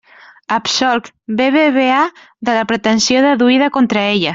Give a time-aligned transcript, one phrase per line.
[0.55, 2.01] Absolc BBVA
[2.49, 4.29] de la pretensió deduïda contra ella.